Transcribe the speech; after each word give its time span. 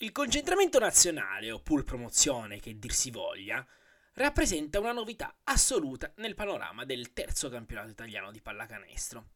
Il 0.00 0.12
concentramento 0.12 0.78
nazionale 0.78 1.50
o 1.50 1.58
pool 1.58 1.82
promozione, 1.82 2.60
che 2.60 2.78
dir 2.78 2.92
si 2.92 3.10
voglia, 3.10 3.66
rappresenta 4.12 4.78
una 4.78 4.92
novità 4.92 5.40
assoluta 5.42 6.12
nel 6.18 6.36
panorama 6.36 6.84
del 6.84 7.12
terzo 7.12 7.48
campionato 7.48 7.90
italiano 7.90 8.30
di 8.30 8.40
pallacanestro. 8.40 9.30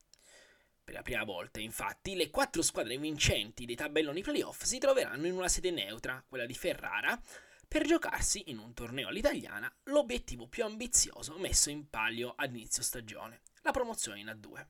Per 0.84 0.94
la 0.94 1.02
prima 1.02 1.24
volta, 1.24 1.58
infatti, 1.58 2.14
le 2.14 2.30
quattro 2.30 2.62
squadre 2.62 2.96
vincenti 2.96 3.64
dei 3.64 3.74
tabelloni 3.74 4.22
playoff 4.22 4.62
si 4.62 4.78
troveranno 4.78 5.26
in 5.26 5.34
una 5.34 5.48
sede 5.48 5.72
neutra, 5.72 6.24
quella 6.28 6.46
di 6.46 6.54
Ferrara, 6.54 7.20
per 7.66 7.84
giocarsi 7.84 8.44
in 8.50 8.58
un 8.58 8.72
torneo 8.72 9.08
all'italiana 9.08 9.68
l'obiettivo 9.86 10.46
più 10.46 10.62
ambizioso 10.62 11.36
messo 11.38 11.70
in 11.70 11.90
palio 11.90 12.34
ad 12.36 12.54
inizio 12.54 12.84
stagione, 12.84 13.40
la 13.62 13.72
promozione 13.72 14.20
in 14.20 14.26
A2. 14.28 14.64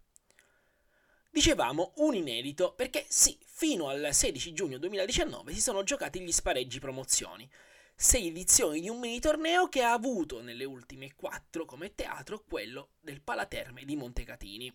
Dicevamo 1.34 1.94
un 1.96 2.14
inedito 2.14 2.74
perché 2.74 3.06
sì, 3.08 3.38
fino 3.46 3.88
al 3.88 4.10
16 4.12 4.52
giugno 4.52 4.76
2019 4.76 5.54
si 5.54 5.62
sono 5.62 5.82
giocati 5.82 6.20
gli 6.20 6.30
spareggi 6.30 6.78
promozioni, 6.78 7.50
sei 7.94 8.28
edizioni 8.28 8.82
di 8.82 8.90
un 8.90 8.98
mini 8.98 9.18
torneo 9.18 9.66
che 9.70 9.82
ha 9.82 9.94
avuto 9.94 10.42
nelle 10.42 10.64
ultime 10.64 11.14
quattro 11.14 11.64
come 11.64 11.94
teatro 11.94 12.44
quello 12.46 12.90
del 13.00 13.22
Palaterme 13.22 13.86
di 13.86 13.96
Montecatini. 13.96 14.70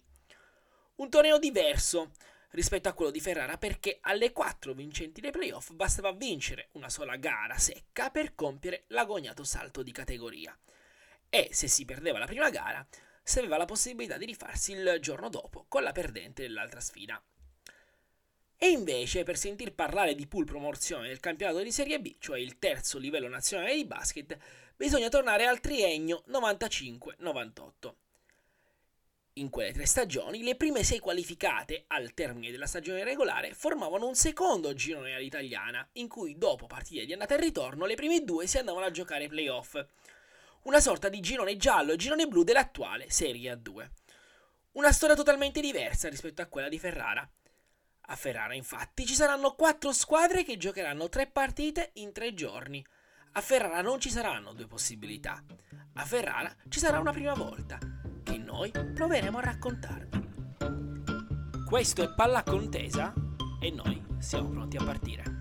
Un 0.95 1.09
torneo 1.11 1.37
diverso 1.37 2.09
rispetto 2.49 2.89
a 2.89 2.93
quello 2.93 3.11
di 3.11 3.21
Ferrara 3.21 3.59
perché 3.59 3.99
alle 4.01 4.31
quattro 4.31 4.73
vincenti 4.73 5.21
dei 5.21 5.29
playoff 5.29 5.73
bastava 5.73 6.11
vincere 6.11 6.69
una 6.71 6.89
sola 6.89 7.17
gara 7.17 7.59
secca 7.59 8.09
per 8.09 8.33
compiere 8.33 8.85
l'agognato 8.87 9.43
salto 9.43 9.83
di 9.83 9.91
categoria. 9.91 10.57
E 11.29 11.49
se 11.51 11.67
si 11.67 11.85
perdeva 11.85 12.17
la 12.17 12.25
prima 12.25 12.49
gara, 12.49 12.83
se 13.27 13.39
aveva 13.39 13.57
la 13.57 13.65
possibilità 13.65 14.17
di 14.17 14.25
rifarsi 14.25 14.71
il 14.71 14.99
giorno 15.01 15.27
dopo 15.27 15.65
con 15.67 15.83
la 15.83 15.91
perdente 15.91 16.43
dell'altra 16.43 16.79
sfida. 16.79 17.21
E 18.55 18.69
invece, 18.69 19.23
per 19.23 19.37
sentir 19.37 19.73
parlare 19.73 20.15
di 20.15 20.27
pool 20.27 20.45
promozione 20.45 21.09
del 21.09 21.19
campionato 21.19 21.61
di 21.61 21.71
Serie 21.73 21.99
B, 21.99 22.15
cioè 22.19 22.39
il 22.39 22.57
terzo 22.57 22.97
livello 22.97 23.27
nazionale 23.27 23.75
di 23.75 23.83
basket, 23.83 24.37
bisogna 24.77 25.09
tornare 25.09 25.45
al 25.45 25.59
triennio 25.59 26.23
95-98. 26.29 27.93
In 29.33 29.49
quelle 29.49 29.73
tre 29.73 29.85
stagioni, 29.85 30.41
le 30.41 30.55
prime 30.55 30.85
sei 30.85 30.99
qualificate 30.99 31.83
al 31.87 32.13
termine 32.13 32.49
della 32.49 32.65
stagione 32.65 33.03
regolare 33.03 33.53
formavano 33.53 34.07
un 34.07 34.15
secondo 34.15 34.73
girone 34.73 35.15
all'italiana, 35.15 35.85
in 35.93 36.07
cui 36.07 36.37
dopo 36.37 36.65
partite 36.65 37.05
di 37.05 37.11
andata 37.11 37.35
e 37.35 37.41
ritorno 37.41 37.85
le 37.85 37.95
prime 37.95 38.23
due 38.23 38.47
si 38.47 38.57
andavano 38.57 38.85
a 38.85 38.91
giocare 38.91 39.23
ai 39.23 39.29
playoff 39.29 39.85
una 40.67 40.81
sorta 40.81 41.07
di 41.07 41.21
girone 41.21 41.55
giallo 41.55 41.93
e 41.93 41.95
girone 41.95 42.27
blu 42.27 42.43
dell'attuale 42.43 43.09
Serie 43.09 43.53
A2. 43.53 43.89
Una 44.73 44.91
storia 44.91 45.15
totalmente 45.15 45.61
diversa 45.61 46.09
rispetto 46.09 46.41
a 46.41 46.47
quella 46.47 46.67
di 46.67 46.77
Ferrara. 46.77 47.27
A 48.09 48.15
Ferrara, 48.15 48.53
infatti, 48.53 49.05
ci 49.05 49.13
saranno 49.13 49.55
quattro 49.55 49.93
squadre 49.93 50.43
che 50.43 50.57
giocheranno 50.57 51.07
tre 51.07 51.27
partite 51.27 51.91
in 51.93 52.11
tre 52.11 52.33
giorni. 52.33 52.85
A 53.33 53.41
Ferrara 53.41 53.81
non 53.81 54.01
ci 54.01 54.09
saranno 54.09 54.51
due 54.51 54.67
possibilità. 54.67 55.41
A 55.93 56.03
Ferrara 56.03 56.53
ci 56.67 56.79
sarà 56.79 56.99
una 56.99 57.11
prima 57.11 57.33
volta, 57.33 57.79
che 58.23 58.37
noi 58.37 58.69
proveremo 58.71 59.37
a 59.37 59.41
raccontarvi. 59.41 60.25
Questo 61.65 62.03
è 62.03 62.13
Palla 62.13 62.43
Contesa 62.43 63.13
e 63.61 63.71
noi 63.71 64.05
siamo 64.19 64.49
pronti 64.49 64.75
a 64.75 64.83
partire. 64.83 65.36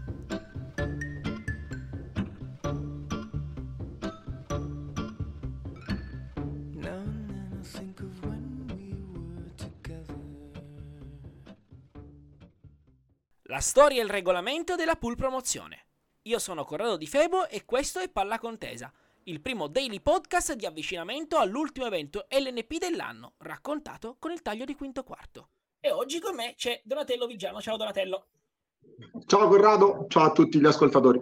La 13.56 13.62
storia 13.62 14.02
e 14.02 14.04
il 14.04 14.10
regolamento 14.10 14.74
della 14.74 14.96
pool 14.96 15.16
promozione. 15.16 15.86
Io 16.24 16.38
sono 16.38 16.66
Corrado 16.66 16.98
Di 16.98 17.06
Febo 17.06 17.48
e 17.48 17.64
questo 17.64 18.00
è 18.00 18.10
Palla 18.10 18.38
Contesa, 18.38 18.92
il 19.22 19.40
primo 19.40 19.66
daily 19.66 19.98
podcast 19.98 20.52
di 20.52 20.66
avvicinamento 20.66 21.38
all'ultimo 21.38 21.86
evento 21.86 22.26
LNP 22.28 22.76
dell'anno, 22.76 23.32
raccontato 23.38 24.16
con 24.18 24.30
il 24.30 24.42
taglio 24.42 24.66
di 24.66 24.74
quinto 24.74 25.04
quarto. 25.04 25.48
E 25.80 25.90
oggi 25.90 26.20
con 26.20 26.34
me 26.34 26.52
c'è 26.54 26.82
Donatello 26.84 27.26
Vigiano. 27.26 27.62
Ciao 27.62 27.78
Donatello. 27.78 28.26
Ciao 29.24 29.48
Corrado, 29.48 30.04
ciao 30.08 30.24
a 30.24 30.32
tutti 30.32 30.60
gli 30.60 30.66
ascoltatori. 30.66 31.18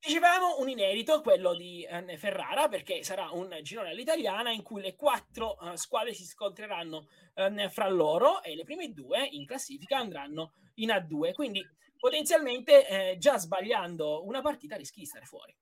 Dicevamo 0.00 0.60
un 0.60 0.68
inedito, 0.68 1.20
quello 1.20 1.54
di 1.56 1.82
eh, 1.82 2.16
Ferrara, 2.16 2.68
perché 2.68 3.02
sarà 3.02 3.30
un 3.32 3.58
girone 3.62 3.90
all'italiana 3.90 4.52
in 4.52 4.62
cui 4.62 4.80
le 4.80 4.94
quattro 4.94 5.56
uh, 5.60 5.74
squadre 5.74 6.14
si 6.14 6.24
scontreranno 6.24 7.08
uh, 7.34 7.68
fra 7.68 7.88
loro 7.88 8.42
e 8.42 8.54
le 8.54 8.62
prime 8.62 8.92
due 8.92 9.26
in 9.32 9.44
classifica 9.44 9.98
andranno 9.98 10.52
in 10.74 10.90
A2. 10.90 11.32
Quindi 11.32 11.66
potenzialmente 11.98 12.86
eh, 12.86 13.18
già 13.18 13.38
sbagliando 13.38 14.24
una 14.24 14.40
partita 14.40 14.76
rischi 14.76 15.00
di 15.00 15.06
stare 15.06 15.24
fuori. 15.24 15.54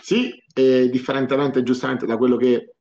Sì, 0.00 0.32
differentemente 0.52 1.62
giustamente 1.62 2.06
da 2.06 2.16
quello 2.16 2.36
che 2.36 2.74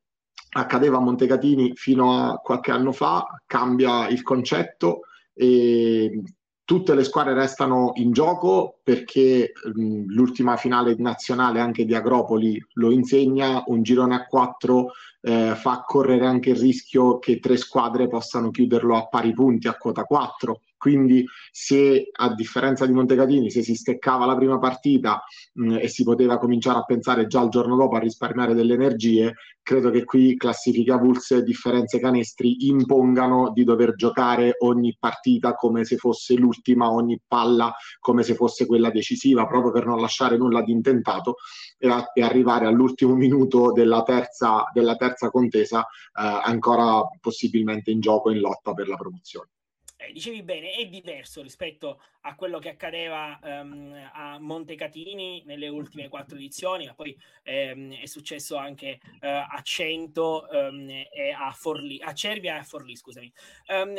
accadeva 0.52 0.98
a 0.98 1.02
Montecatini 1.02 1.76
fino 1.76 2.14
a 2.14 2.38
qualche 2.38 2.72
anno 2.72 2.92
fa, 2.92 3.26
cambia 3.46 4.08
il 4.08 4.24
concetto 4.24 5.02
e 5.34 6.22
tutte 6.68 6.96
le 6.96 7.06
squadre 7.06 7.34
restano 7.34 7.94
in 7.96 8.12
gioco 8.12 8.80
perché 8.84 9.54
mh, 9.74 10.08
l'ultima 10.08 10.58
finale 10.58 10.96
nazionale 10.98 11.62
anche 11.62 11.86
di 11.86 11.96
Agropoli 11.96 12.62
lo 12.74 12.92
insegna, 12.92 13.64
un 13.68 13.84
girone 13.84 14.16
a 14.16 14.26
quattro 14.26 14.92
eh, 15.22 15.54
fa 15.56 15.86
correre 15.88 16.26
anche 16.26 16.50
il 16.50 16.58
rischio 16.58 17.20
che 17.20 17.40
tre 17.40 17.56
squadre 17.56 18.10
possano 18.10 18.52
chiuderlo 18.52 18.98
a 18.98 19.08
pari 19.08 19.32
punti 19.32 19.70
a 19.70 19.76
quota 19.76 20.04
4 20.04 20.60
quindi 20.78 21.26
se 21.52 22.10
a 22.12 22.34
differenza 22.34 22.86
di 22.86 22.94
Montecatini, 22.94 23.50
se 23.50 23.64
si 23.64 23.76
steccava 23.76 24.26
la 24.26 24.36
prima 24.36 24.60
partita 24.60 25.22
mh, 25.54 25.78
e 25.82 25.88
si 25.88 26.04
poteva 26.04 26.38
cominciare 26.38 26.80
a 26.80 26.84
pensare 26.84 27.28
già 27.28 27.42
il 27.42 27.50
giorno 27.50 27.76
dopo 27.76 27.96
a 27.96 28.00
risparmiare 28.00 28.54
delle 28.54 28.76
energie, 28.76 29.34
credo 29.62 29.90
che 29.90 30.06
qui 30.06 30.38
classifica 30.38 30.98
Pulse 30.98 31.38
e 31.38 31.44
differenze 31.44 32.00
canestri 32.00 32.68
impongano 32.68 33.52
di 33.54 33.64
dover 33.64 33.96
giocare 33.96 34.56
ogni 34.60 34.96
partita 34.98 35.56
come 35.56 35.84
se 35.84 35.98
fosse 35.98 36.36
l'ultima, 36.36 36.92
ogni 36.92 37.20
palla 37.28 37.74
come 38.00 38.24
se 38.24 38.36
fosse 38.36 38.66
quella 38.66 38.92
decisiva, 38.92 39.46
proprio 39.46 39.72
per 39.72 39.86
non 39.86 40.00
lasciare 40.00 40.38
nulla 40.38 40.62
di 40.62 40.72
intentato 40.72 41.36
e, 41.78 41.90
a, 41.90 42.12
e 42.14 42.22
arrivare 42.22 42.66
all'ultimo 42.66 43.14
minuto 43.18 43.72
della 43.72 44.04
terza, 44.04 44.70
della 44.72 44.96
terza 44.96 45.30
contesa 45.30 45.82
eh, 45.82 45.86
ancora 46.14 47.02
possibilmente 47.20 47.92
in 47.92 48.00
gioco 48.00 48.30
in 48.32 48.40
lotta 48.40 48.74
per 48.74 48.88
la 48.88 48.96
promozione 48.96 49.50
eh, 49.98 50.12
dicevi 50.12 50.44
bene, 50.44 50.74
è 50.74 50.86
diverso 50.86 51.42
rispetto 51.42 52.02
a 52.22 52.36
quello 52.36 52.60
che 52.60 52.70
accadeva 52.70 53.40
um, 53.42 54.10
a 54.14 54.38
Montecatini 54.40 55.44
nelle 55.46 55.68
ultime 55.68 56.08
quattro 56.08 56.38
edizioni, 56.38 56.86
ma 56.86 56.94
poi 56.94 57.18
um, 57.46 57.96
è 57.96 58.06
successo 58.06 58.58
anche 58.58 59.00
uh, 59.04 59.18
a 59.22 59.60
Cento 59.64 60.48
um, 60.52 60.88
e 60.90 61.36
a 61.36 61.52
Forlì, 61.52 62.00
a 62.02 62.14
Cervia 62.14 62.56
e 62.56 62.60
a 62.60 62.64
Forlì, 62.64 62.96
scusami. 62.96 63.32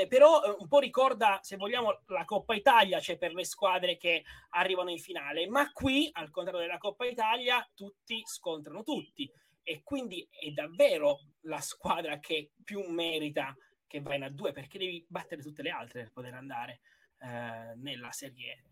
però 0.09 0.41
uh, 0.41 0.56
un 0.60 0.69
po' 0.69 0.78
ricorda, 0.78 1.41
se 1.42 1.56
vogliamo, 1.56 2.03
la 2.06 2.25
Coppa 2.25 2.54
Italia, 2.54 3.00
cioè 3.00 3.19
per 3.19 3.34
le 3.34 3.44
squadre 3.44 3.97
che 3.97 4.25
arrivano 4.50 4.91
in 4.91 4.98
finale, 4.98 5.48
ma 5.48 5.72
qui, 5.72 6.09
al 6.12 6.30
contrario 6.30 6.60
della 6.60 6.78
Coppa 6.78 7.06
Italia, 7.06 7.69
tutti 7.75 8.22
scontrano 8.25 8.82
tutti. 8.84 9.28
E 9.62 9.82
quindi 9.82 10.26
è 10.30 10.48
davvero 10.50 11.19
la 11.42 11.60
squadra 11.60 12.19
che 12.20 12.53
più 12.65 12.88
merita 12.88 13.54
che 13.88 14.00
va 14.00 14.15
in 14.15 14.22
A2 14.22 14.53
perché 14.53 14.78
devi 14.78 15.04
battere 15.09 15.43
tutte 15.43 15.62
le 15.62 15.71
altre 15.71 16.03
per 16.03 16.12
poter 16.12 16.34
andare 16.34 16.81
eh, 17.19 17.75
nella 17.76 18.12
serie, 18.12 18.62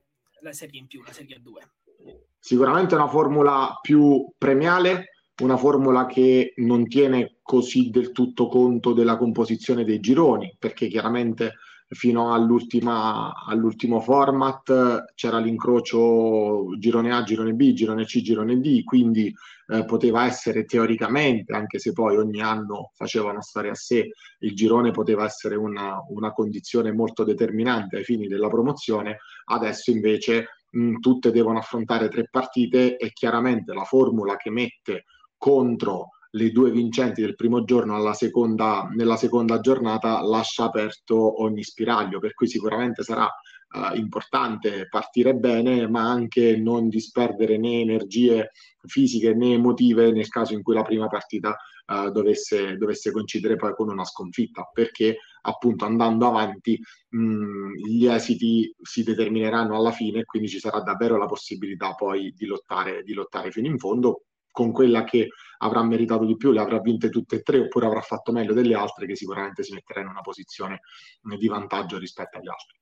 la 0.43 0.53
serie 0.53 0.79
in 0.79 0.87
più, 0.87 1.03
la 1.03 1.13
serie 1.13 1.39
A2. 1.39 2.23
Sicuramente 2.39 2.95
una 2.95 3.09
formula 3.09 3.77
più 3.81 4.33
premiale, 4.39 5.07
una 5.43 5.57
formula 5.57 6.07
che 6.07 6.53
non 6.57 6.87
tiene 6.87 7.39
così 7.43 7.91
del 7.91 8.13
tutto 8.13 8.47
conto 8.47 8.93
della 8.93 9.17
composizione 9.17 9.85
dei 9.85 9.99
gironi, 9.99 10.55
perché 10.59 10.87
chiaramente 10.87 11.55
fino 11.89 12.35
all'ultimo 12.35 14.01
format 14.01 15.13
c'era 15.15 15.39
l'incrocio 15.39 16.77
girone 16.79 17.15
A, 17.15 17.23
girone 17.23 17.53
B, 17.53 17.73
girone 17.73 18.05
C, 18.05 18.23
girone 18.23 18.59
D, 18.59 18.83
quindi 18.83 19.33
eh, 19.69 19.85
poteva 19.85 20.27
essere 20.27 20.65
teoricamente, 20.65 21.55
anche 21.55 21.79
se 21.79 21.93
poi 21.93 22.17
ogni 22.17 22.41
anno 22.41 22.91
facevano 22.95 23.41
stare 23.41 23.71
a 23.71 23.75
sé, 23.75 24.09
il 24.41 24.55
girone 24.55 24.91
poteva 24.91 25.25
essere 25.25 25.55
una, 25.55 25.99
una 26.09 26.33
condizione 26.33 26.93
molto 26.93 27.23
determinante 27.23 27.97
ai 27.99 28.05
fini 28.05 28.27
della 28.27 28.49
promozione, 28.49 29.19
adesso 29.47 29.91
invece 29.93 30.49
mh, 30.71 30.99
tutte 30.99 31.31
devono 31.31 31.59
affrontare 31.59 32.09
tre 32.09 32.29
partite 32.29 32.97
e 32.97 33.13
chiaramente 33.13 33.73
la 33.73 33.85
formula 33.85 34.37
che 34.37 34.51
mette 34.51 35.05
contro 35.37 36.09
le 36.31 36.51
due 36.51 36.71
vincenti 36.71 37.21
del 37.21 37.35
primo 37.35 37.65
giorno 37.65 38.13
seconda, 38.13 38.89
nella 38.95 39.17
seconda 39.17 39.61
giornata 39.61 40.21
lascia 40.23 40.65
aperto 40.65 41.43
ogni 41.43 41.63
spiraglio, 41.63 42.19
per 42.19 42.35
cui 42.35 42.49
sicuramente 42.49 43.03
sarà 43.03 43.25
uh, 43.25 43.97
importante 43.97 44.87
partire 44.89 45.35
bene, 45.35 45.89
ma 45.89 46.09
anche 46.09 46.57
non 46.57 46.89
disperdere 46.89 47.59
né 47.59 47.81
energie 47.81 48.51
fisiche 48.87 49.35
né 49.35 49.55
emotive 49.55 50.13
nel 50.13 50.29
caso 50.29 50.55
in 50.55 50.63
cui 50.63 50.75
la 50.75 50.83
prima 50.83 51.09
partita 51.09 51.57
uh, 51.87 52.11
dovesse, 52.11 52.77
dovesse, 52.77 53.11
coincidere 53.11 53.57
poi 53.57 53.75
con 53.75 53.89
una 53.89 54.05
sconfitta, 54.05 54.71
perché 54.73 55.19
appunto 55.43 55.85
andando 55.85 56.27
avanti 56.27 56.79
mh, 57.09 57.73
gli 57.89 58.07
esiti 58.07 58.75
si 58.81 59.03
determineranno 59.03 59.77
alla 59.77 59.93
fine 59.93 60.21
e 60.21 60.25
quindi 60.25 60.49
ci 60.49 60.59
sarà 60.59 60.81
davvero 60.81 61.17
la 61.17 61.27
possibilità 61.27 61.95
poi 61.95 62.33
di 62.37 62.47
lottare, 62.47 63.03
di 63.03 63.13
lottare 63.13 63.51
fino 63.51 63.69
in 63.69 63.79
fondo 63.79 64.26
con 64.57 64.73
quella 64.73 65.05
che 65.05 65.29
avrà 65.59 65.83
meritato 65.83 66.25
di 66.25 66.35
più, 66.35 66.51
le 66.51 66.61
avrà 66.61 66.81
vinte 66.81 67.11
tutte 67.11 67.37
e 67.37 67.43
tre 67.43 67.59
oppure 67.59 67.85
avrà 67.85 68.01
fatto 68.01 68.33
meglio 68.33 68.55
delle 68.55 68.75
altre 68.75 69.05
che 69.05 69.15
sicuramente 69.15 69.63
si 69.63 69.75
metterà 69.75 70.01
in 70.01 70.07
una 70.07 70.23
posizione 70.23 70.81
di 71.21 71.47
vantaggio 71.47 71.99
rispetto 71.99 72.39
agli 72.39 72.49
altri. 72.49 72.79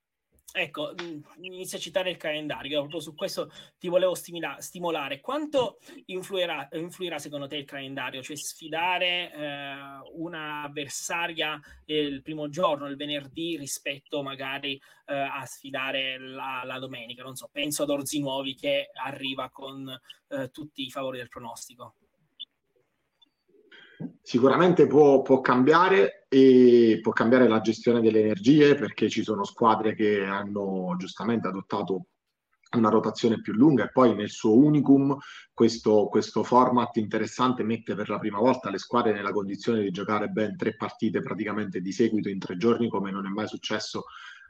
Ecco, 0.56 0.95
inizio 1.41 1.79
a 1.79 1.81
citare 1.81 2.11
il 2.11 2.17
calendario, 2.17 2.79
proprio 2.79 3.01
su 3.01 3.12
questo 3.17 3.51
ti 3.77 3.89
volevo 3.89 4.15
stimila- 4.15 4.61
stimolare. 4.61 5.19
Quanto 5.19 5.79
influirà, 6.06 6.69
influirà, 6.75 7.19
secondo 7.19 7.49
te 7.49 7.56
il 7.56 7.65
calendario? 7.65 8.23
Cioè 8.23 8.37
sfidare 8.37 9.33
eh, 9.33 9.75
una 10.12 10.71
il 11.87 12.23
primo 12.23 12.49
giorno, 12.49 12.87
il 12.87 12.95
venerdì, 12.95 13.56
rispetto 13.56 14.23
magari 14.23 14.81
eh, 15.06 15.12
a 15.12 15.45
sfidare 15.45 16.21
la, 16.21 16.62
la, 16.65 16.79
domenica? 16.79 17.25
Non 17.25 17.35
so, 17.35 17.49
penso 17.51 17.83
ad 17.83 17.91
Orzi 17.91 18.21
Nuovi 18.21 18.55
che 18.55 18.91
arriva 18.93 19.51
con 19.51 19.89
eh, 20.29 20.51
tutti 20.51 20.85
i 20.85 20.91
favori 20.91 21.19
del 21.19 21.29
pronostico. 21.29 21.97
Sicuramente 24.23 24.87
può, 24.87 25.23
può, 25.23 25.41
cambiare 25.41 26.26
e 26.29 26.99
può 27.00 27.12
cambiare 27.12 27.49
la 27.49 27.61
gestione 27.61 28.00
delle 28.00 28.20
energie 28.20 28.75
perché 28.75 29.08
ci 29.08 29.23
sono 29.23 29.44
squadre 29.44 29.94
che 29.94 30.25
hanno 30.25 30.94
giustamente 30.99 31.46
adottato 31.46 32.06
una 32.76 32.88
rotazione 32.88 33.41
più 33.41 33.52
lunga 33.52 33.85
e 33.85 33.91
poi 33.93 34.14
nel 34.14 34.31
suo 34.31 34.56
unicum 34.56 35.17
questo, 35.52 36.08
questo, 36.08 36.43
format 36.43 36.96
interessante 36.96 37.62
mette 37.62 37.94
per 37.94 38.08
la 38.08 38.19
prima 38.19 38.38
volta 38.38 38.70
le 38.70 38.79
squadre 38.79 39.12
nella 39.12 39.31
condizione 39.31 39.81
di 39.81 39.91
giocare 39.91 40.29
ben 40.29 40.56
tre 40.56 40.75
partite 40.75 41.20
praticamente 41.20 41.81
di 41.81 41.93
seguito 41.93 42.29
in 42.29 42.38
tre 42.38 42.56
giorni 42.56 42.88
come 42.88 43.12
non 43.12 43.26
è 43.26 43.31
mai 43.31 43.46
successo 43.46 44.05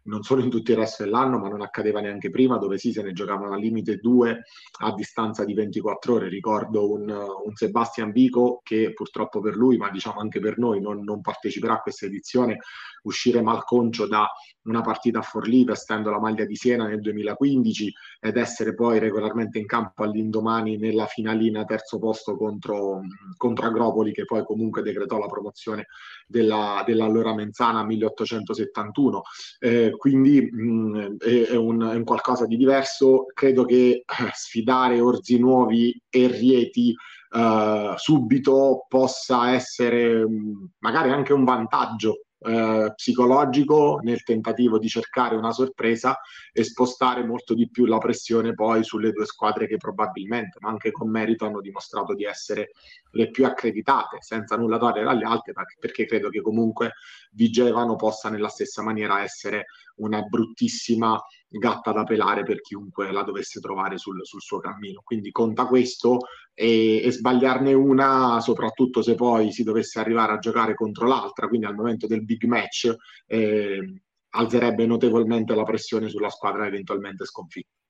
non 0.05 0.23
solo 0.23 0.43
in 0.43 0.51
tutto 0.51 0.71
il 0.71 0.77
resto 0.77 1.05
dell'anno, 1.05 1.39
ma 1.39 1.49
non 1.49 1.63
accadeva 1.63 2.01
neanche 2.01 2.31
prima, 2.31 2.59
dove 2.59 2.79
sì 2.79 2.93
se 2.93 3.03
ne 3.03 3.13
giocavano 3.13 3.55
al 3.55 3.61
limite 3.61 3.97
due 3.97 4.43
a 4.81 4.93
distanza 4.93 5.45
di 5.45 5.55
24 5.55 6.15
ore. 6.15 6.29
Ricordo 6.29 6.91
un, 6.91 7.09
un 7.09 7.55
Sebastian 7.55 8.13
Vico 8.13 8.61
che 8.63 8.93
purtroppo 8.93 9.41
per 9.41 9.55
lui, 9.55 9.77
ma 9.77 9.91
diciamo 9.91 10.21
anche 10.21 10.41
per 10.41 10.59
noi, 10.59 10.81
non, 10.81 11.03
non 11.03 11.21
parteciperà 11.21 11.75
a 11.75 11.81
questa 11.81 12.07
edizione, 12.07 12.59
uscire 13.03 13.43
malconcio 13.43 14.07
da 14.07 14.29
una 14.65 14.81
partita 14.81 15.19
a 15.19 15.23
Forlì 15.23 15.65
vestendo 15.65 16.11
la 16.11 16.21
maglia 16.21 16.45
di 16.45 16.57
Siena 16.57 16.87
nel 16.87 17.01
2015 17.01 17.93
ed 18.21 18.37
essere 18.37 18.75
poi 18.75 18.99
regolarmente 18.99 19.59
in 19.59 19.67
campo 19.67 20.03
all'indomani 20.03 20.77
nella 20.77 21.07
finalina 21.07 21.65
terzo 21.65 21.99
posto 21.99 22.37
contro, 22.37 23.01
contro 23.37 23.67
Agropoli 23.67 24.13
che 24.13 24.25
poi 24.25 24.45
comunque 24.45 24.83
decretò 24.83 25.19
la 25.19 25.27
promozione 25.27 25.87
della, 26.27 26.83
dell'allora 26.87 27.35
Menzana 27.35 27.85
1871 27.85 29.23
eh, 29.59 29.93
quindi 29.97 30.49
mh, 30.51 31.17
è, 31.19 31.47
è, 31.49 31.57
un, 31.57 31.83
è, 31.83 31.95
un, 31.95 32.05
qualcosa 32.05 32.47
di 32.47 32.57
diverso. 32.57 33.27
Credo 33.33 33.65
che 33.65 33.75
eh, 33.75 34.05
sfidare 34.33 35.01
Orzi 35.01 35.39
Nuovi 35.39 36.01
e 36.09 36.27
Rieti 36.27 36.95
Uh, 37.35 37.97
subito 37.97 38.87
possa 38.89 39.51
essere 39.55 40.25
mh, 40.25 40.75
magari 40.79 41.11
anche 41.11 41.33
un 41.33 41.43
vantaggio 41.43 42.27
eh, 42.47 42.93
psicologico 42.95 44.01
nel 44.03 44.23
tentativo 44.23 44.79
di 44.79 44.89
cercare 44.89 45.35
una 45.35 45.53
sorpresa 45.53 46.19
e 46.53 46.63
spostare 46.63 47.25
molto 47.25 47.55
di 47.55 47.71
più 47.71 47.87
la 47.87 47.99
pressione 47.99 48.53
poi 48.53 48.85
sulle 48.85 49.13
due 49.13 49.25
squadre 49.25 49.67
che 49.67 49.79
probabilmente, 49.79 50.59
ma 50.61 50.69
anche 50.69 50.91
con 50.91 51.09
merito, 51.09 51.47
hanno 51.47 51.61
dimostrato 51.61 52.15
di 52.15 52.25
essere 52.25 52.73
le 53.13 53.31
più 53.31 53.47
accreditate, 53.47 54.19
senza 54.21 54.57
nulla 54.57 54.79
togliere 54.79 55.09
alle 55.09 55.25
altre, 55.25 55.55
perché 55.79 56.05
credo 56.05 56.29
che 56.29 56.43
comunque 56.43 56.93
Vigevano 57.33 57.97
possa 57.97 58.29
nella 58.29 58.49
stessa 58.49 58.83
maniera 58.83 59.23
essere 59.23 59.67
una 59.97 60.21
bruttissima 60.23 61.19
gatta 61.59 61.93
da 61.93 62.05
pelare 62.05 62.43
per 62.43 62.61
chiunque 62.61 63.13
la 63.13 63.23
dovesse 63.23 63.61
trovare 63.61 63.99
sul, 63.99 64.25
sul 64.25 64.41
suo 64.41 64.59
cammino. 64.59 65.03
Quindi 65.05 65.31
conta 65.31 65.67
questo 65.67 66.21
e, 66.53 67.03
e, 67.03 67.11
sbagliarne 67.11 67.73
una, 67.73 68.41
soprattutto 68.41 69.03
se 69.03 69.15
poi 69.15 69.53
si 69.53 69.63
dovesse 69.63 69.99
arrivare 69.99 70.33
a 70.33 70.39
giocare 70.39 70.75
contro 70.75 71.07
l'altra, 71.07 71.49
quindi 71.49 71.67
al 71.67 71.75
momento 71.75 72.07
del 72.07 72.25
big 72.25 72.45
match, 72.45 72.95
eh, 73.27 74.03
alzerebbe 74.31 74.87
notevolmente 74.87 75.55
la 75.55 75.65
pressione 75.65 76.09
sulla 76.09 76.31
squadra 76.31 76.67
eventualmente 76.67 77.25
sconfitta 77.25 77.84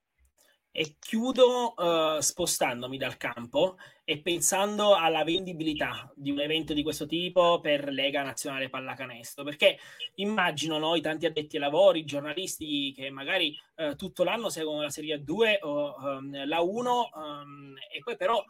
e 0.76 0.96
chiudo 0.98 1.72
uh, 1.76 2.18
spostandomi 2.18 2.98
dal 2.98 3.16
campo 3.16 3.76
e 4.02 4.18
pensando 4.18 4.96
alla 4.96 5.22
vendibilità 5.22 6.12
di 6.16 6.32
un 6.32 6.40
evento 6.40 6.74
di 6.74 6.82
questo 6.82 7.06
tipo 7.06 7.60
per 7.60 7.92
Lega 7.92 8.24
Nazionale 8.24 8.68
Pallacanestro, 8.68 9.44
perché 9.44 9.78
immagino 10.16 10.76
noi 10.78 11.00
tanti 11.00 11.26
addetti 11.26 11.54
ai 11.54 11.62
lavori, 11.62 12.04
giornalisti 12.04 12.92
che 12.92 13.08
magari 13.08 13.56
uh, 13.76 13.94
tutto 13.94 14.24
l'anno 14.24 14.48
seguono 14.48 14.82
la 14.82 14.90
Serie 14.90 15.22
2 15.22 15.60
o 15.62 15.94
um, 15.96 16.44
la 16.44 16.60
1 16.60 17.10
um, 17.14 17.74
e 17.92 18.00
poi 18.02 18.16
però 18.16 18.38
uh, 18.38 18.44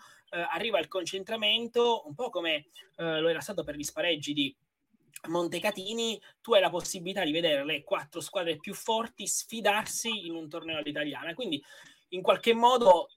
arriva 0.50 0.78
il 0.78 0.88
concentramento 0.88 2.04
un 2.06 2.14
po' 2.14 2.30
come 2.30 2.68
lo 2.96 3.28
era 3.28 3.40
stato 3.40 3.64
per 3.64 3.74
gli 3.74 3.82
spareggi 3.82 4.32
di 4.32 4.56
Montecatini, 5.28 6.20
tu 6.40 6.54
hai 6.54 6.60
la 6.60 6.70
possibilità 6.70 7.24
di 7.24 7.32
vedere 7.32 7.64
le 7.64 7.82
quattro 7.82 8.20
squadre 8.20 8.56
più 8.56 8.74
forti 8.74 9.26
sfidarsi 9.26 10.26
in 10.26 10.34
un 10.34 10.48
torneo 10.48 10.78
all'italiana. 10.78 11.34
Quindi 11.34 11.62
in 12.14 12.22
qualche 12.22 12.54
modo 12.54 13.08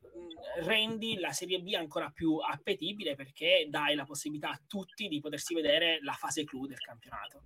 rendi 0.64 1.18
la 1.20 1.32
Serie 1.32 1.60
B 1.60 1.74
ancora 1.74 2.10
più 2.10 2.38
appetibile 2.38 3.16
perché 3.16 3.68
dai 3.70 3.96
la 3.96 4.06
possibilità 4.06 4.50
a 4.50 4.62
tutti 4.66 5.08
di 5.08 5.20
potersi 5.20 5.54
vedere 5.54 6.00
la 6.02 6.14
fase 6.14 6.44
clou 6.44 6.66
del 6.66 6.80
campionato. 6.80 7.44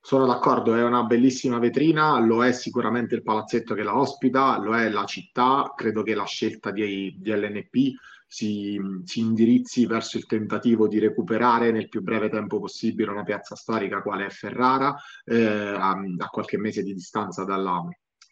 Sono 0.00 0.26
d'accordo, 0.26 0.74
è 0.74 0.84
una 0.84 1.04
bellissima 1.04 1.58
vetrina, 1.58 2.18
lo 2.18 2.44
è 2.44 2.52
sicuramente 2.52 3.14
il 3.14 3.22
palazzetto 3.22 3.74
che 3.74 3.82
la 3.82 3.96
ospita, 3.96 4.58
lo 4.58 4.76
è 4.76 4.90
la 4.90 5.06
città, 5.06 5.72
credo 5.74 6.02
che 6.02 6.14
la 6.14 6.26
scelta 6.26 6.70
di, 6.70 7.16
di 7.18 7.30
LNP 7.30 7.94
si, 8.26 8.78
si, 9.04 9.20
indirizzi 9.20 9.86
verso 9.86 10.18
il 10.18 10.26
tentativo 10.26 10.88
di 10.88 10.98
recuperare 10.98 11.70
nel 11.70 11.88
più 11.88 12.02
breve 12.02 12.28
tempo 12.28 12.60
possibile 12.60 13.12
una 13.12 13.22
piazza 13.22 13.54
storica 13.54 14.02
quale 14.02 14.26
è 14.26 14.30
Ferrara, 14.30 14.94
eh, 15.24 15.42
a, 15.42 15.90
a, 15.92 16.28
qualche 16.28 16.58
mese 16.58 16.82
di 16.82 16.92
distanza 16.92 17.44
dalla, 17.44 17.82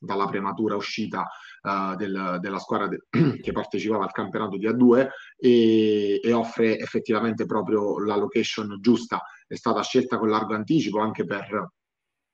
dalla 0.02 0.26
prematura 0.26 0.74
uscita 0.74 1.28
uh, 1.62 1.94
del, 1.96 2.38
della 2.40 2.58
squadra 2.58 2.88
de- 2.88 3.06
che 3.40 3.52
partecipava 3.52 4.04
al 4.04 4.12
campionato 4.12 4.56
di 4.56 4.66
A2 4.66 5.08
e, 5.38 6.20
e, 6.22 6.32
offre 6.32 6.78
effettivamente 6.78 7.46
proprio 7.46 7.98
la 7.98 8.16
location 8.16 8.78
giusta. 8.80 9.22
È 9.46 9.54
stata 9.54 9.82
scelta 9.82 10.18
con 10.18 10.28
largo 10.28 10.54
anticipo 10.54 10.98
anche 10.98 11.24
per 11.24 11.70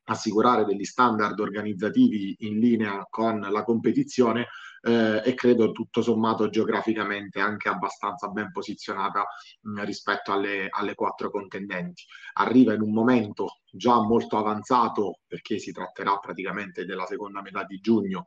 assicurare 0.05 0.65
degli 0.65 0.85
standard 0.85 1.38
organizzativi 1.38 2.35
in 2.41 2.59
linea 2.59 3.06
con 3.11 3.41
la 3.41 3.62
competizione 3.62 4.47
eh, 4.83 5.23
e 5.25 5.35
credo 5.35 5.73
tutto 5.73 6.03
sommato 6.03 6.49
geograficamente 6.49 7.41
anche 7.41 7.69
abbastanza 7.69 8.29
ben 8.29 8.51
posizionata 8.53 9.27
mh, 9.63 9.85
rispetto 9.85 10.32
alle, 10.32 10.69
alle, 10.70 10.94
quattro 10.94 11.31
contendenti. 11.31 12.05
Arriva 12.35 12.75
in 12.75 12.82
un 12.82 12.93
momento 12.93 13.61
già 13.70 14.01
molto 14.01 14.39
avanzato 14.39 15.20
perché 15.27 15.58
si 15.58 15.73
tratterà 15.73 16.17
praticamente 16.19 16.85
della 16.85 17.05
seconda 17.06 17.43
metà 17.43 17.65
di 17.65 17.79
giugno 17.81 18.25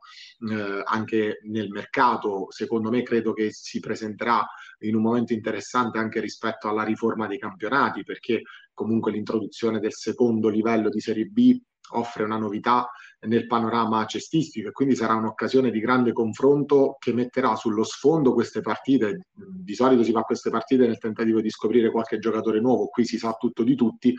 eh, 0.48 0.82
anche 0.84 1.40
nel 1.44 1.68
mercato 1.68 2.46
secondo 2.50 2.90
me 2.90 3.02
credo 3.02 3.32
che 3.32 3.50
si 3.50 3.80
presenterà 3.80 4.46
in 4.80 4.94
un 4.94 5.02
momento 5.02 5.32
interessante 5.32 5.98
anche 5.98 6.20
rispetto 6.20 6.68
alla 6.68 6.84
riforma 6.84 7.26
dei 7.26 7.38
campionati 7.38 8.04
perché 8.04 8.42
comunque 8.72 9.10
l'introduzione 9.10 9.80
del 9.80 9.92
secondo 9.92 10.48
livello 10.48 10.88
di 10.88 11.00
Serie 11.00 11.24
B 11.24 11.60
offre 11.90 12.24
una 12.24 12.38
novità 12.38 12.88
nel 13.22 13.46
panorama 13.46 14.04
cestistico 14.06 14.68
e 14.68 14.72
quindi 14.72 14.96
sarà 14.96 15.14
un'occasione 15.14 15.70
di 15.70 15.80
grande 15.80 16.12
confronto 16.12 16.96
che 16.98 17.12
metterà 17.12 17.54
sullo 17.56 17.84
sfondo 17.84 18.32
queste 18.32 18.60
partite. 18.60 19.26
Di 19.34 19.74
solito 19.74 20.02
si 20.02 20.12
fa 20.12 20.22
queste 20.22 20.50
partite 20.50 20.86
nel 20.86 20.98
tentativo 20.98 21.40
di 21.40 21.50
scoprire 21.50 21.90
qualche 21.90 22.18
giocatore 22.18 22.60
nuovo, 22.60 22.86
qui 22.86 23.04
si 23.04 23.18
sa 23.18 23.34
tutto 23.38 23.62
di 23.62 23.74
tutti, 23.74 24.14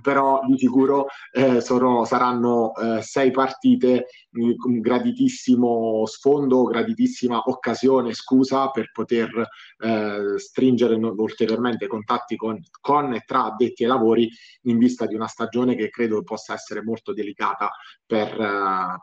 però 0.00 0.40
di 0.46 0.58
sicuro 0.58 1.06
eh, 1.32 1.60
sono, 1.60 2.04
saranno 2.04 2.72
eh, 2.74 3.02
sei 3.02 3.30
partite, 3.30 4.06
un 4.32 4.80
graditissimo 4.80 6.04
sfondo, 6.06 6.64
graditissima 6.64 7.42
occasione, 7.46 8.12
scusa, 8.12 8.68
per 8.70 8.90
poter 8.92 9.30
eh, 9.78 10.38
stringere 10.38 10.94
ulteriormente 10.94 11.86
contatti 11.86 12.36
con, 12.36 12.60
con 12.80 13.14
e 13.14 13.22
tra 13.24 13.44
addetti 13.44 13.84
ai 13.84 13.88
lavori 13.88 14.28
in 14.62 14.78
vista 14.78 15.06
di 15.06 15.14
una 15.14 15.28
stagione 15.28 15.76
che 15.76 15.88
credo 15.88 16.22
possa 16.22 16.54
essere 16.54 16.82
molto 16.82 17.12
delicata 17.12 17.70
per 18.04 18.33
per, 18.34 19.00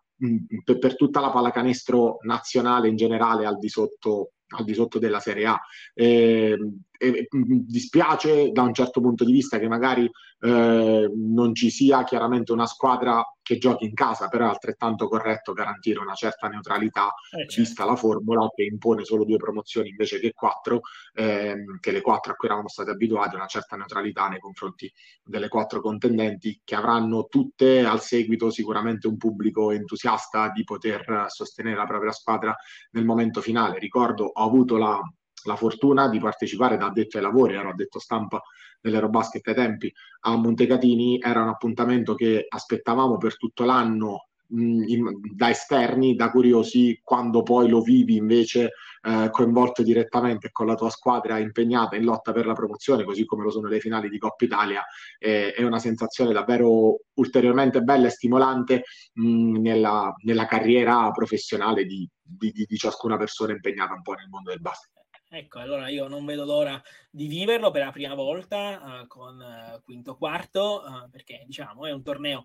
per, 0.64 0.80
per, 0.80 0.96
tutta 0.96 1.20
la 1.20 1.32
pallacanestro 1.32 2.20
nazionale 2.22 2.88
in 2.88 2.96
generale 2.96 3.46
al 3.46 3.58
di 3.58 3.70
sotto, 3.70 4.32
al 4.58 4.66
di 4.66 4.74
sotto 4.74 5.00
della 5.00 5.20
Serie 5.20 5.46
A. 5.46 5.60
Eh, 5.94 6.58
e, 7.02 7.28
dispiace 7.30 8.52
da 8.52 8.62
un 8.62 8.74
certo 8.74 9.02
punto 9.02 9.26
di 9.26 9.32
vista 9.32 9.58
che 9.58 9.68
magari 9.68 10.10
eh, 10.40 11.12
non 11.14 11.56
ci 11.56 11.72
sia 11.72 12.04
chiaramente 12.04 12.52
una 12.52 12.68
squadra 12.68 13.24
che 13.42 13.58
giochi 13.58 13.86
in 13.86 13.94
casa, 13.94 14.28
però 14.28 14.46
è 14.46 14.50
altrettanto 14.50 15.08
corretto 15.08 15.54
garantire 15.54 16.00
una 16.00 16.14
certa 16.14 16.48
neutralità, 16.48 17.08
eh, 17.08 17.48
certo. 17.48 17.62
vista 17.62 17.86
la 17.86 17.96
formula 17.96 18.48
che 18.56 18.64
impone 18.64 19.04
solo 19.04 19.26
due 19.26 19.38
promozioni 19.38 19.90
invece 19.90 20.20
che 20.20 20.34
quattro, 20.34 20.82
ehm, 21.14 21.80
che 21.80 21.92
le 21.92 22.02
quattro 22.02 22.34
a 22.34 22.36
cui 22.36 22.48
eravamo 22.48 22.70
stati 22.70 22.92
abituati, 22.92 23.36
una 23.36 23.48
certa 23.48 23.76
neutralità 23.76 24.28
nei 24.28 24.40
confronti 24.40 24.92
delle 25.24 25.48
quattro 25.48 25.82
contendenti 25.82 26.62
che 26.64 26.76
avranno 26.76 27.26
tutte 27.26 27.84
al 27.84 28.02
seguito 28.02 28.52
sicuramente 28.52 29.08
un 29.08 29.18
pubblico 29.18 29.72
entusiasta 29.72 30.50
di 30.50 30.64
poter 30.64 31.26
sostenere 31.28 31.76
la 31.76 31.86
propria 31.86 32.12
squadra 32.12 32.56
nel 32.92 33.06
momento 33.06 33.42
finale. 33.42 33.80
Ricordo, 33.80 34.26
ho 34.26 34.44
avuto 34.44 34.78
la 34.78 35.00
la 35.44 35.56
fortuna 35.56 36.10
di 36.10 36.20
partecipare 36.20 36.78
da 36.78 36.88
addetto 36.88 37.18
ai 37.18 37.24
lavori, 37.24 37.56
ero 37.56 37.70
addetto 37.70 38.00
stampa 38.00 38.42
dell'Eurobasket 38.80 39.48
ai 39.48 39.54
tempi, 39.56 39.94
a 40.22 40.36
Montecatini, 40.36 41.20
era 41.22 41.42
un 41.42 41.50
appuntamento 41.50 42.16
che 42.16 42.46
aspettavamo 42.48 43.18
per 43.18 43.38
tutto 43.38 43.64
l'anno 43.64 44.28
mh, 44.48 44.84
in, 44.88 45.20
da 45.36 45.50
esterni, 45.50 46.16
da 46.16 46.32
curiosi, 46.32 47.00
quando 47.04 47.44
poi 47.44 47.70
lo 47.70 47.82
vivi 47.82 48.16
invece 48.16 48.72
eh, 49.04 49.30
coinvolto 49.32 49.82
direttamente 49.84 50.52
con 50.52 50.68
la 50.68 50.76
tua 50.76 50.90
squadra 50.90 51.40
impegnata 51.40 51.96
in 51.96 52.04
lotta 52.04 52.32
per 52.32 52.46
la 52.46 52.54
promozione, 52.54 53.04
così 53.04 53.26
come 53.26 53.44
lo 53.44 53.50
sono 53.50 53.68
le 53.68 53.80
finali 53.80 54.10
di 54.10 54.18
Coppa 54.18 54.46
Italia, 54.46 54.84
eh, 55.18 55.54
è 55.54 55.64
una 55.64 55.80
sensazione 55.80 56.34
davvero 56.34 57.00
ulteriormente 57.16 57.82
bella 57.82 58.08
e 58.08 58.12
stimolante 58.12 58.84
mh, 59.14 59.60
nella, 59.60 60.14
nella, 60.24 60.46
carriera 60.46 61.10
professionale 61.12 61.86
di, 61.86 62.08
di, 62.22 62.52
di 62.52 62.78
ciascuna 62.78 63.18
persona 63.18 63.54
impegnata 63.54 63.94
un 63.94 64.02
po' 64.02 64.14
nel 64.14 64.28
mondo 64.30 64.50
del 64.52 64.62
basket. 64.62 65.01
Ecco, 65.34 65.60
allora 65.60 65.88
io 65.88 66.10
non 66.10 66.26
vedo 66.26 66.44
l'ora 66.44 66.82
di 67.10 67.28
viverlo 67.28 67.72
per 67.72 67.86
la 67.86 67.92
prima 67.92 68.14
volta 68.14 69.02
uh, 69.02 69.08
con 69.08 69.40
uh, 69.40 69.82
quinto 69.82 70.18
quarto, 70.18 70.84
uh, 70.86 71.10
perché 71.10 71.44
diciamo 71.46 71.86
è 71.86 71.92
un 71.92 72.04
torneo 72.04 72.44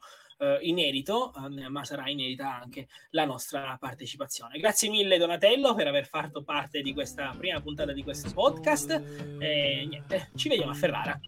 inedito, 0.61 1.33
ma 1.71 1.83
sarà 1.85 2.11
inedita 2.11 2.61
anche 2.61 2.89
la 3.13 3.25
nostra 3.25 3.75
partecipazione. 3.81 4.59
Grazie 4.59 4.91
mille 4.91 5.17
Donatello 5.17 5.75
per 5.75 5.87
aver 5.87 6.07
fatto 6.07 6.43
parte 6.43 6.83
di 6.83 6.93
questa 6.93 7.35
prima 7.39 7.59
puntata 7.63 7.95
di 7.95 8.03
questo 8.03 8.31
podcast 8.35 8.91
e 9.39 9.87
niente, 9.89 10.33
ci 10.35 10.51
vediamo 10.51 10.73
a 10.73 10.75
Ferrara. 10.75 11.19